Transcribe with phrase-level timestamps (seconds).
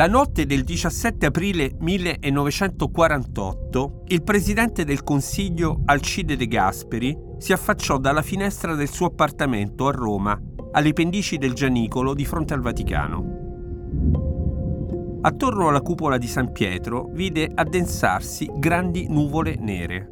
[0.00, 7.98] La notte del 17 aprile 1948, il presidente del Consiglio Alcide De Gasperi si affacciò
[7.98, 10.40] dalla finestra del suo appartamento a Roma,
[10.72, 15.18] alle pendici del Gianicolo di fronte al Vaticano.
[15.20, 20.08] Attorno alla cupola di San Pietro vide addensarsi grandi nuvole nere.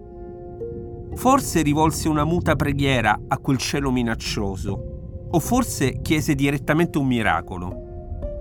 [1.14, 7.86] Forse rivolse una muta preghiera a quel cielo minaccioso, o forse chiese direttamente un miracolo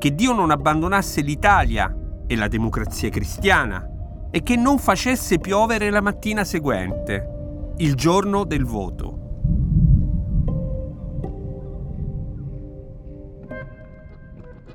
[0.08, 1.94] che Dio non abbandonasse l'Italia
[2.26, 3.86] e la democrazia cristiana
[4.32, 9.16] e che non facesse piovere la mattina seguente, il giorno del voto.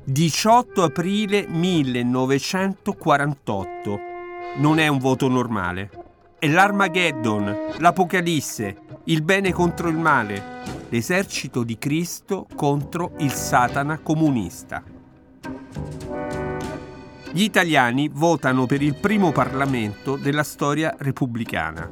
[0.07, 3.99] «18 aprile 1948.
[4.59, 5.89] Non è un voto normale.
[6.39, 10.43] È l'Armageddon, l'Apocalisse, il bene contro il male,
[10.91, 15.01] l'esercito di Cristo contro il Satana comunista».
[17.35, 21.89] Gli italiani votano per il primo Parlamento della storia repubblicana,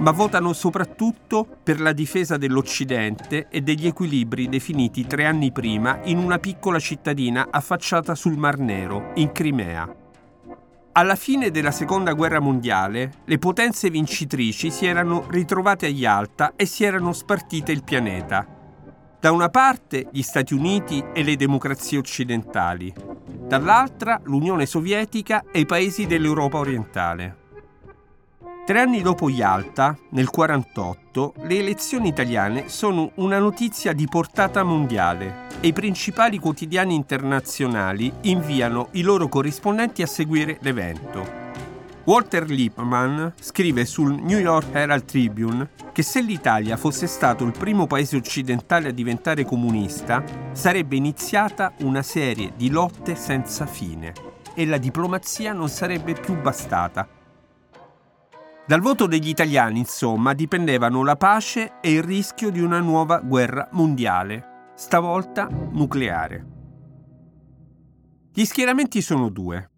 [0.00, 6.18] ma votano soprattutto per la difesa dell'Occidente e degli equilibri definiti tre anni prima in
[6.18, 9.94] una piccola cittadina affacciata sul Mar Nero, in Crimea.
[10.90, 16.66] Alla fine della Seconda Guerra Mondiale, le potenze vincitrici si erano ritrovate a Yalta e
[16.66, 18.44] si erano spartite il pianeta,
[19.20, 22.90] da una parte gli Stati Uniti e le democrazie occidentali,
[23.50, 27.38] dall'altra l'Unione Sovietica e i paesi dell'Europa orientale.
[28.64, 35.48] Tre anni dopo Yalta, nel 1948, le elezioni italiane sono una notizia di portata mondiale
[35.58, 41.39] e i principali quotidiani internazionali inviano i loro corrispondenti a seguire l'evento.
[42.10, 47.86] Walter Lippmann scrive sul New York Herald Tribune che se l'Italia fosse stato il primo
[47.86, 54.12] paese occidentale a diventare comunista, sarebbe iniziata una serie di lotte senza fine
[54.54, 57.08] e la diplomazia non sarebbe più bastata.
[58.66, 63.68] Dal voto degli italiani, insomma, dipendevano la pace e il rischio di una nuova guerra
[63.70, 66.46] mondiale, stavolta nucleare.
[68.32, 69.70] Gli schieramenti sono due.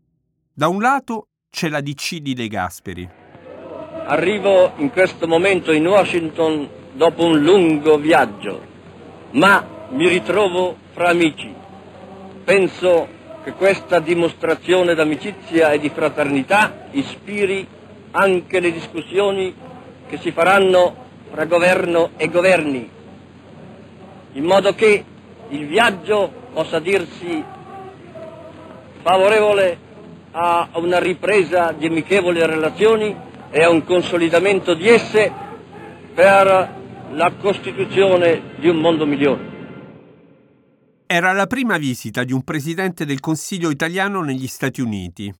[0.54, 3.06] Da un lato c'è la DC di De Gasperi.
[4.06, 8.58] Arrivo in questo momento in Washington dopo un lungo viaggio,
[9.32, 11.54] ma mi ritrovo fra amici.
[12.42, 13.06] Penso
[13.44, 17.68] che questa dimostrazione d'amicizia e di fraternità ispiri
[18.12, 19.54] anche le discussioni
[20.08, 20.96] che si faranno
[21.30, 22.88] fra governo e governi,
[24.32, 25.04] in modo che
[25.50, 27.44] il viaggio possa dirsi
[29.02, 29.81] favorevole
[30.32, 33.14] a una ripresa di amichevoli relazioni
[33.50, 35.32] e a un consolidamento di esse
[36.14, 39.50] per la costituzione di un mondo migliore.
[41.06, 45.32] Era la prima visita di un presidente del Consiglio italiano negli Stati Uniti.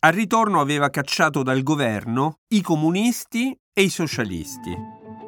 [0.00, 4.76] Al ritorno aveva cacciato dal governo i comunisti e i socialisti.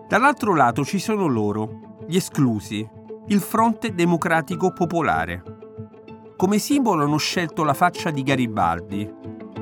[0.09, 2.85] Dall'altro lato ci sono loro, gli esclusi,
[3.29, 5.60] il Fronte Democratico Popolare.
[6.41, 9.07] Come simbolo hanno scelto la faccia di Garibaldi.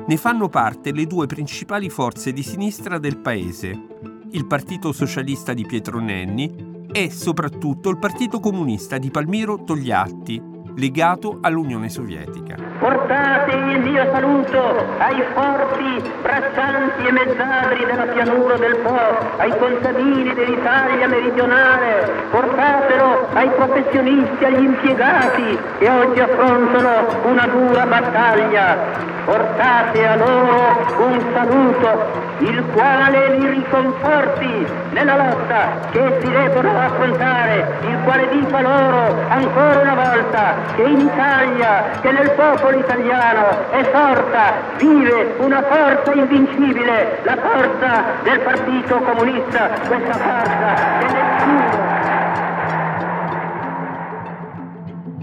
[0.07, 3.87] Ne fanno parte le due principali forze di sinistra del paese,
[4.31, 10.41] il Partito Socialista di Pietro Nenni e soprattutto il Partito Comunista di Palmiro Togliatti,
[10.79, 12.55] legato all'Unione Sovietica.
[12.79, 18.97] Portate il mio saluto ai forti, braccianti e mezzadri della pianura del Po,
[19.37, 28.77] ai contadini dell'Italia meridionale, portatelo ai professionisti, agli impiegati che oggi affrontano una dura battaglia.
[29.25, 37.79] Portate a loro un saluto, il quale li riconforti nella lotta che si debbono affrontare,
[37.81, 43.83] il quale dica loro ancora una volta che in Italia, che nel popolo italiano è
[43.91, 51.99] sorta, vive una forza invincibile, la forza del Partito Comunista, questa forza che nessuno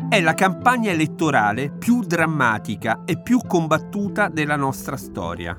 [0.09, 5.59] è la campagna elettorale più drammatica e più combattuta della nostra storia.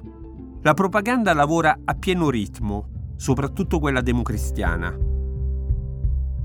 [0.68, 4.94] La propaganda lavora a pieno ritmo, soprattutto quella democristiana.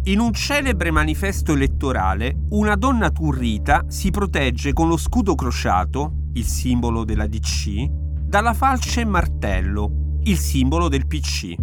[0.04, 6.44] In un celebre manifesto elettorale, una donna turrita si protegge con lo scudo crociato, il
[6.44, 11.56] simbolo della DC, dalla falce martello, il simbolo del PC.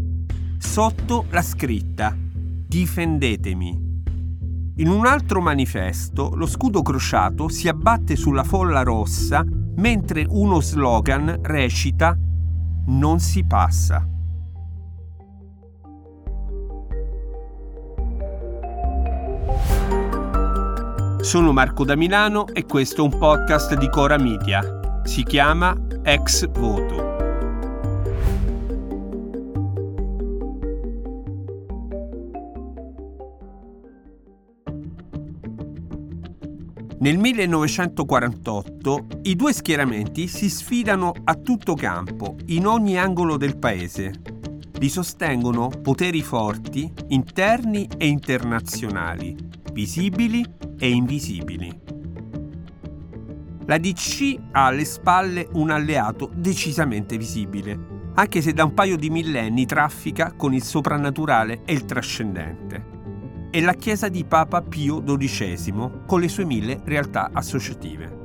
[0.58, 4.04] Sotto la scritta Difendetemi.
[4.76, 9.46] In un altro manifesto, lo scudo crociato si abbatte sulla folla rossa
[9.78, 12.18] mentre uno slogan recita
[12.90, 14.04] Non si passa.
[21.22, 25.02] Sono Marco da Milano e questo è un podcast di Cora Media.
[25.04, 27.09] Si chiama Ex Voto.
[37.02, 44.12] Nel 1948 i due schieramenti si sfidano a tutto campo, in ogni angolo del paese.
[44.80, 49.34] Li sostengono poteri forti, interni e internazionali,
[49.72, 50.46] visibili
[50.78, 51.80] e invisibili.
[53.66, 59.10] La DC ha alle spalle un alleato decisamente visibile, anche se da un paio di
[59.10, 62.99] millenni traffica con il soprannaturale e il trascendente
[63.52, 68.20] e la chiesa di Papa Pio XII con le sue mille realtà associative.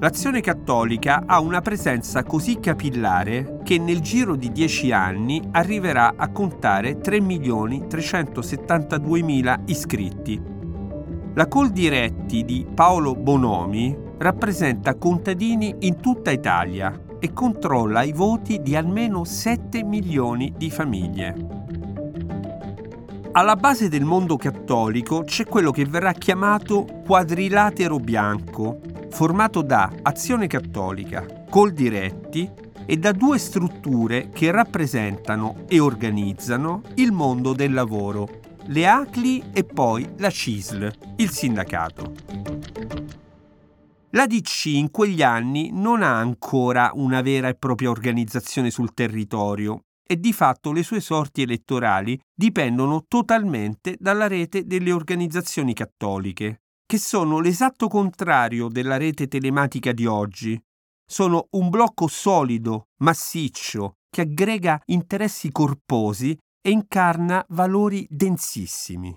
[0.00, 6.30] L'azione cattolica ha una presenza così capillare che nel giro di dieci anni arriverà a
[6.30, 10.40] contare 3.372.000 iscritti.
[11.34, 18.76] La Coldiretti di Paolo Bonomi rappresenta contadini in tutta Italia e controlla i voti di
[18.76, 21.66] almeno 7 milioni di famiglie.
[23.38, 28.80] Alla base del mondo cattolico c'è quello che verrà chiamato quadrilatero bianco,
[29.10, 32.50] formato da Azione Cattolica, Coldiretti
[32.84, 39.62] e da due strutture che rappresentano e organizzano il mondo del lavoro, le ACLI e
[39.62, 42.12] poi la CISL, il sindacato.
[44.10, 49.84] La DC in quegli anni non ha ancora una vera e propria organizzazione sul territorio
[50.10, 56.96] e di fatto le sue sorti elettorali dipendono totalmente dalla rete delle organizzazioni cattoliche, che
[56.96, 60.58] sono l'esatto contrario della rete telematica di oggi.
[61.06, 69.14] Sono un blocco solido, massiccio, che aggrega interessi corposi e incarna valori densissimi.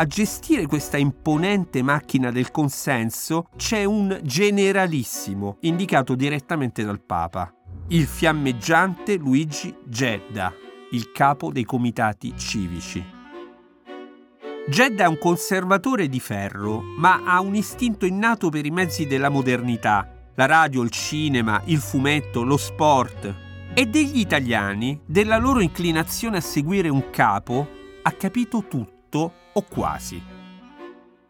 [0.00, 7.52] A gestire questa imponente macchina del consenso c'è un generalissimo indicato direttamente dal Papa,
[7.88, 10.52] il fiammeggiante Luigi Gedda,
[10.90, 13.04] il capo dei comitati civici.
[14.68, 19.30] Gedda è un conservatore di ferro, ma ha un istinto innato per i mezzi della
[19.30, 23.34] modernità, la radio, il cinema, il fumetto, lo sport.
[23.72, 27.66] E degli italiani, della loro inclinazione a seguire un capo,
[28.02, 30.22] ha capito tutto o quasi.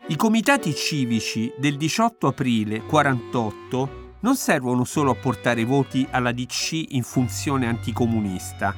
[0.09, 6.93] I comitati civici del 18 aprile 48 non servono solo a portare voti alla DC
[6.93, 8.75] in funzione anticomunista,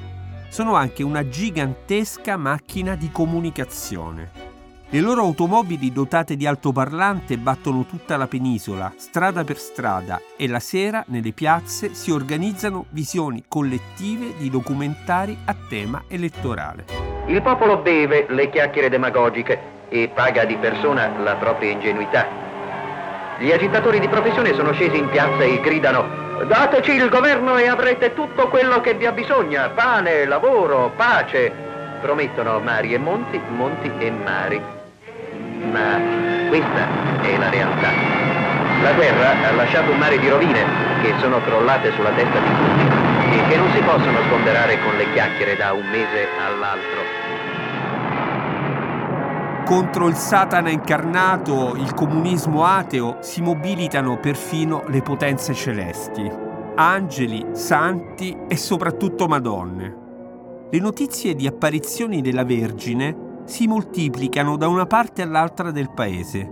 [0.48, 4.48] sono anche una gigantesca macchina di comunicazione.
[4.92, 10.58] Le loro automobili dotate di altoparlante battono tutta la penisola, strada per strada, e la
[10.58, 16.86] sera nelle piazze si organizzano visioni collettive di documentari a tema elettorale.
[17.26, 22.49] Il popolo beve le chiacchiere demagogiche e paga di persona la propria ingenuità
[23.40, 28.14] gli agitatori di professione sono scesi in piazza e gridano Dateci il governo e avrete
[28.14, 31.52] tutto quello che vi abbisogna, pane, lavoro, pace.
[32.00, 34.60] Promettono mari e monti, monti e mari.
[35.70, 36.00] Ma
[36.48, 36.86] questa
[37.20, 37.90] è la realtà.
[38.82, 40.64] La guerra ha lasciato un mare di rovine
[41.02, 45.12] che sono crollate sulla testa di tutti e che non si possono sgomberare con le
[45.12, 47.19] chiacchiere da un mese all'altro.
[49.70, 56.28] Contro il Satana incarnato, il comunismo ateo, si mobilitano perfino le potenze celesti,
[56.74, 59.96] angeli, santi e soprattutto Madonne.
[60.72, 66.50] Le notizie di apparizioni della Vergine si moltiplicano da una parte all'altra del paese.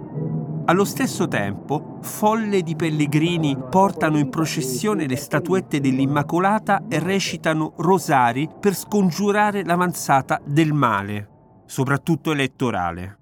[0.66, 8.48] Allo stesso tempo, folle di pellegrini portano in processione le statuette dell'Immacolata e recitano rosari
[8.60, 11.30] per scongiurare l'avanzata del male
[11.68, 13.18] soprattutto elettorale.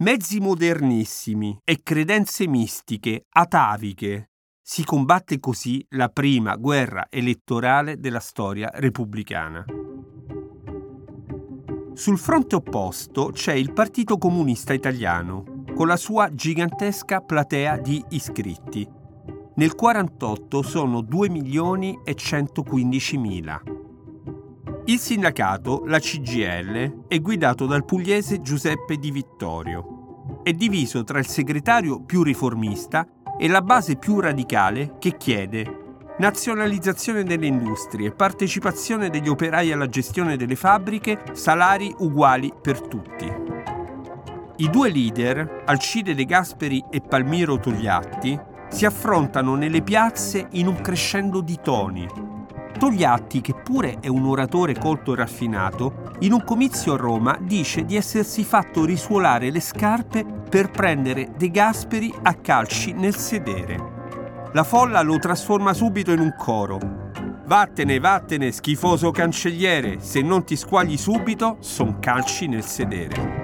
[0.00, 4.30] Mezzi modernissimi e credenze mistiche, ataviche.
[4.60, 9.64] Si combatte così la prima guerra elettorale della storia repubblicana.
[11.94, 18.86] Sul fronte opposto c'è il Partito Comunista Italiano, con la sua gigantesca platea di iscritti.
[19.54, 23.62] Nel 48 sono 2 milioni e 115 mila.
[24.86, 30.40] Il sindacato, la CGL, è guidato dal pugliese Giuseppe Di Vittorio.
[30.42, 33.06] È diviso tra il segretario più riformista
[33.38, 35.78] e la base più radicale che chiede
[36.18, 43.32] nazionalizzazione delle industrie, partecipazione degli operai alla gestione delle fabbriche, salari uguali per tutti.
[44.56, 50.80] I due leader, Alcide De Gasperi e Palmiro Togliatti, si affrontano nelle piazze in un
[50.80, 52.31] crescendo di toni
[52.78, 57.38] Togliatti, che pur pure è un oratore colto e raffinato, in un comizio a Roma
[57.40, 64.50] dice di essersi fatto risuolare le scarpe per prendere De Gasperi a calci nel sedere.
[64.52, 66.78] La folla lo trasforma subito in un coro.
[67.46, 73.40] Vattene, vattene, schifoso cancelliere, se non ti squagli subito, son calci nel sedere.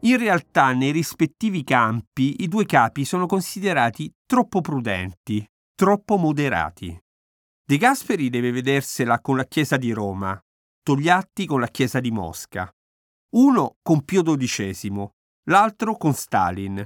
[0.00, 6.98] In realtà nei rispettivi campi i due capi sono considerati troppo prudenti, troppo moderati.
[7.62, 10.40] De Gasperi deve vedersela con la Chiesa di Roma,
[10.82, 12.66] Togliatti con la Chiesa di Mosca.
[13.34, 15.06] Uno con Pio XII,
[15.50, 16.82] l'altro con Stalin,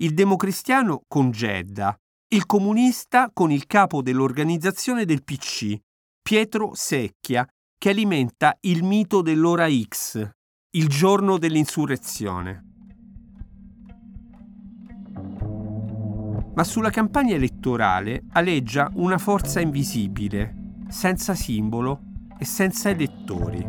[0.00, 1.96] il democristiano con Gedda,
[2.34, 5.78] il comunista con il capo dell'organizzazione del PC,
[6.20, 10.30] Pietro Secchia, che alimenta il mito dell'ora X,
[10.72, 12.77] il giorno dell'insurrezione.
[16.58, 20.52] Ma sulla campagna elettorale aleggia una forza invisibile,
[20.88, 22.00] senza simbolo
[22.36, 23.64] e senza elettori.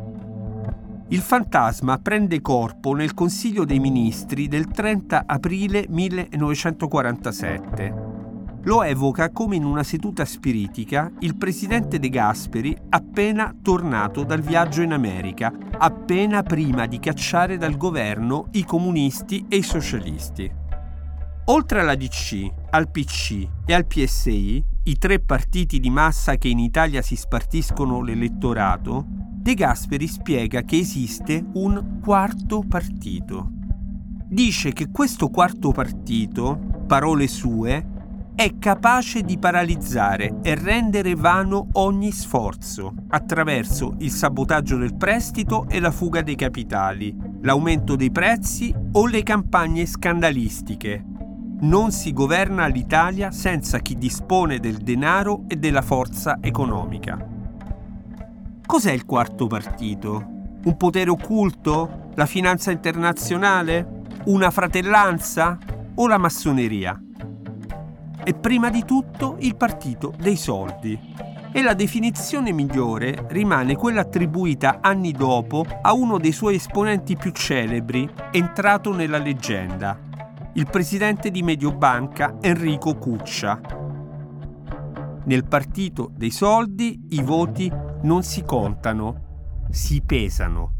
[1.09, 8.07] Il fantasma prende corpo nel Consiglio dei Ministri del 30 aprile 1947
[8.63, 14.81] lo evoca come in una seduta spiritica il presidente De Gasperi appena tornato dal viaggio
[14.81, 20.51] in America, appena prima di cacciare dal governo i comunisti e i socialisti.
[21.45, 26.59] Oltre alla DC, al PC e al PSI, i tre partiti di massa che in
[26.59, 33.49] Italia si spartiscono l'elettorato, De Gasperi spiega che esiste un quarto partito.
[34.27, 37.97] Dice che questo quarto partito, parole sue,
[38.35, 45.79] è capace di paralizzare e rendere vano ogni sforzo attraverso il sabotaggio del prestito e
[45.79, 51.03] la fuga dei capitali, l'aumento dei prezzi o le campagne scandalistiche.
[51.61, 57.17] Non si governa l'Italia senza chi dispone del denaro e della forza economica.
[58.65, 60.25] Cos'è il quarto partito?
[60.63, 62.11] Un potere occulto?
[62.15, 64.03] La finanza internazionale?
[64.25, 65.57] Una fratellanza?
[65.95, 67.01] O la massoneria?
[68.23, 70.99] è prima di tutto il partito dei soldi.
[71.51, 77.31] E la definizione migliore rimane quella attribuita anni dopo a uno dei suoi esponenti più
[77.31, 79.97] celebri, entrato nella leggenda,
[80.53, 83.59] il presidente di Mediobanca Enrico Cuccia.
[85.25, 90.73] Nel partito dei soldi i voti non si contano, si pesano.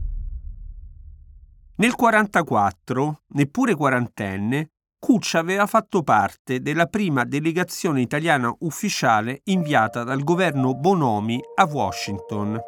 [1.75, 10.23] Nel 1944, neppure quarantenne, Cuccia aveva fatto parte della prima delegazione italiana ufficiale inviata dal
[10.23, 12.59] governo Bonomi a Washington.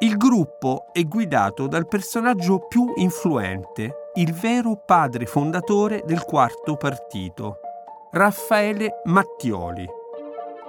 [0.00, 7.58] Il gruppo è guidato dal personaggio più influente, il vero padre fondatore del quarto partito,
[8.10, 9.88] Raffaele Mattioli.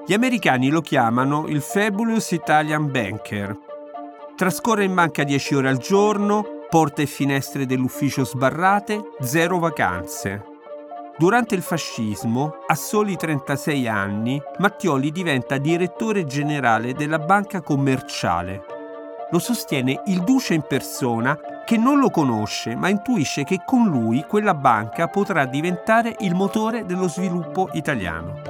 [0.06, 3.58] Gli americani lo chiamano il Fabulous Italian Banker.
[4.36, 10.46] Trascorre in banca 10 ore al giorno, porte e finestre dell'ufficio sbarrate, zero vacanze.
[11.18, 18.78] Durante il fascismo, a soli 36 anni, Mattioli diventa direttore generale della banca commerciale.
[19.32, 24.26] Lo sostiene il duce in persona che non lo conosce ma intuisce che con lui
[24.28, 28.42] quella banca potrà diventare il motore dello sviluppo italiano.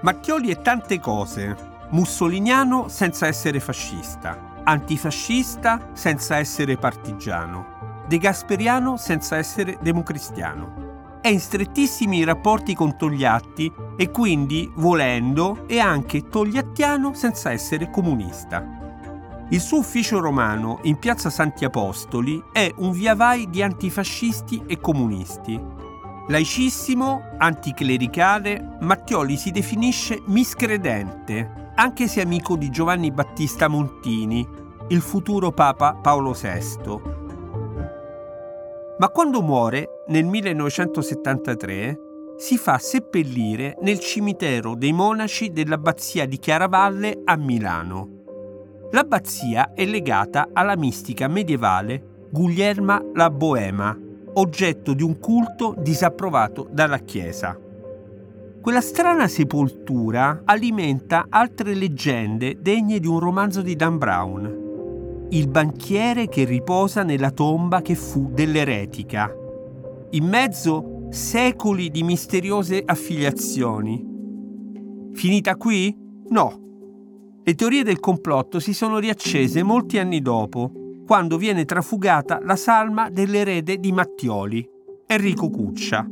[0.00, 1.72] Mattioli è tante cose.
[1.90, 10.93] Mussoliniano senza essere fascista, antifascista senza essere partigiano, De Gasperiano senza essere democristiano.
[11.24, 19.46] È in strettissimi rapporti con Togliatti e quindi, volendo, è anche togliattiano senza essere comunista.
[19.48, 25.58] Il suo ufficio romano in piazza Santi Apostoli è un viavai di antifascisti e comunisti.
[26.28, 34.46] Laicissimo, anticlericale, Mattioli si definisce miscredente, anche se amico di Giovanni Battista Montini,
[34.88, 37.23] il futuro Papa Paolo VI.
[38.96, 41.98] Ma quando muore, nel 1973,
[42.36, 48.22] si fa seppellire nel cimitero dei monaci dell'abbazia di Chiaravalle a Milano.
[48.92, 53.98] L'abbazia è legata alla mistica medievale Guglielma la Boema,
[54.34, 57.58] oggetto di un culto disapprovato dalla Chiesa.
[58.60, 64.63] Quella strana sepoltura alimenta altre leggende degne di un romanzo di Dan Brown
[65.34, 69.32] il banchiere che riposa nella tomba che fu dell'eretica.
[70.10, 74.12] In mezzo secoli di misteriose affiliazioni.
[75.12, 75.96] Finita qui?
[76.28, 76.62] No.
[77.42, 80.70] Le teorie del complotto si sono riaccese molti anni dopo,
[81.04, 84.64] quando viene trafugata la salma dell'erede di Mattioli,
[85.06, 86.08] Enrico Cuccia.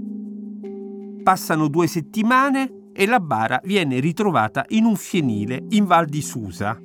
[1.22, 6.76] Passano due settimane e la bara viene ritrovata in un fienile in Val di Susa.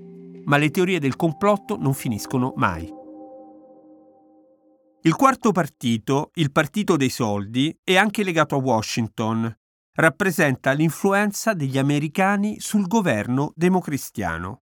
[0.47, 2.91] Ma le teorie del complotto non finiscono mai.
[5.01, 9.57] Il quarto partito, il Partito dei Soldi, è anche legato a Washington.
[9.93, 14.63] Rappresenta l'influenza degli americani sul governo democristiano.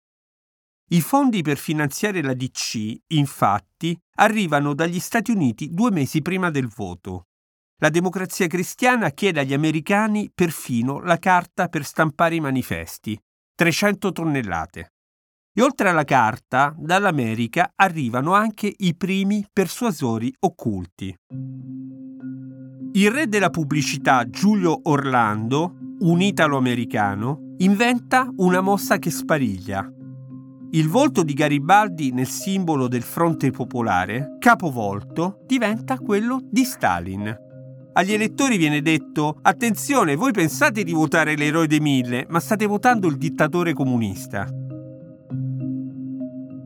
[0.90, 6.68] I fondi per finanziare la DC, infatti, arrivano dagli Stati Uniti due mesi prima del
[6.68, 7.28] voto.
[7.76, 13.20] La democrazia cristiana chiede agli americani perfino la carta per stampare i manifesti,
[13.54, 14.92] 300 tonnellate.
[15.54, 21.14] E oltre alla carta, dall'America arrivano anche i primi persuasori occulti.
[22.94, 29.86] Il re della pubblicità Giulio Orlando, un italo-americano, inventa una mossa che spariglia.
[30.70, 37.36] Il volto di Garibaldi nel simbolo del fronte popolare, capovolto, diventa quello di Stalin.
[37.92, 43.06] Agli elettori viene detto: attenzione, voi pensate di votare l'eroe dei mille, ma state votando
[43.06, 44.48] il dittatore comunista.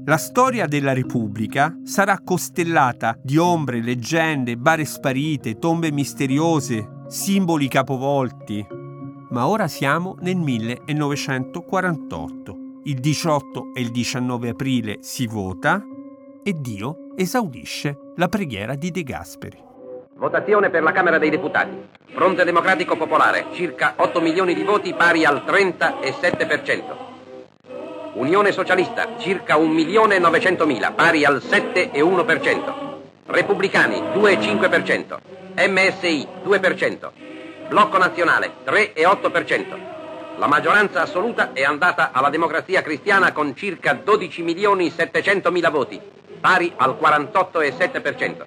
[0.08, 8.64] La storia della Repubblica sarà costellata di ombre, leggende, bare sparite, tombe misteriose, simboli capovolti.
[9.30, 12.56] Ma ora siamo nel 1948.
[12.84, 15.82] Il 18 e il 19 aprile si vota
[16.40, 19.60] e Dio esaudisce la preghiera di De Gasperi.
[20.14, 21.76] Votazione per la Camera dei Deputati.
[22.14, 27.15] Fronte Democratico Popolare, circa 8 milioni di voti pari al 37%.
[28.16, 32.72] Unione Socialista, circa 1 milione e 900 mila, pari al 7,1%.
[33.26, 35.18] Repubblicani, 2,5%.
[35.68, 37.10] MSI, 2%.
[37.68, 40.38] Blocco Nazionale, 3,8%.
[40.38, 46.00] La maggioranza assoluta è andata alla democrazia cristiana con circa 12 milioni 700 mila voti,
[46.40, 48.46] pari al 48,7%.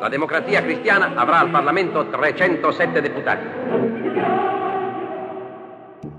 [0.00, 4.55] La democrazia cristiana avrà al Parlamento 307 deputati.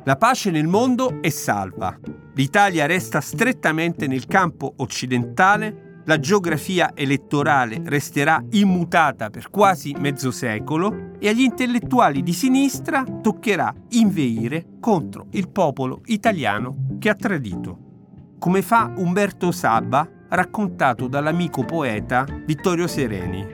[0.07, 1.93] La pace nel mondo è salva.
[2.35, 11.17] L'Italia resta strettamente nel campo occidentale, la geografia elettorale resterà immutata per quasi mezzo secolo
[11.19, 17.77] e agli intellettuali di sinistra toccherà inveire contro il popolo italiano che ha tradito.
[18.39, 23.45] Come fa Umberto Sabba, raccontato dall'amico poeta Vittorio Sereni.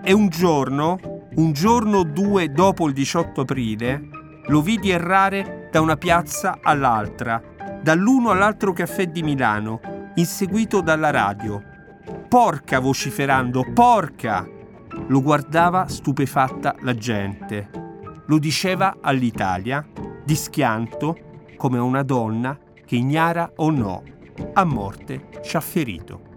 [0.00, 4.11] E un giorno, un giorno o due dopo il 18 aprile,
[4.46, 7.42] lo vidi errare da una piazza all'altra,
[7.80, 9.80] dall'uno all'altro caffè di Milano,
[10.14, 11.62] inseguito dalla radio.
[12.28, 14.46] Porca vociferando, porca!
[15.06, 17.70] Lo guardava stupefatta la gente.
[18.26, 19.86] Lo diceva all'Italia,
[20.24, 21.16] di schianto,
[21.56, 24.02] come una donna che ignara o no,
[24.52, 26.31] a morte ci ha ferito.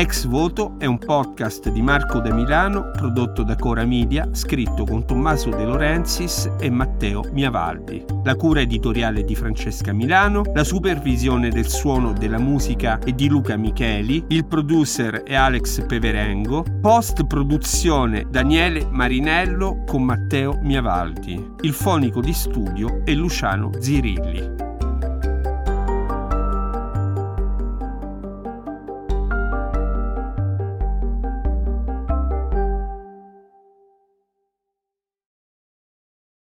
[0.00, 5.04] Ex Voto è un podcast di Marco da Milano prodotto da Cora Media, scritto con
[5.04, 8.06] Tommaso De Lorenzis e Matteo Miavaldi.
[8.24, 13.58] La cura editoriale di Francesca Milano, la supervisione del suono della musica è di Luca
[13.58, 21.56] Micheli, il producer è Alex Peverengo, post produzione Daniele Marinello con Matteo Miavaldi.
[21.60, 24.69] Il fonico di studio è Luciano Zirilli.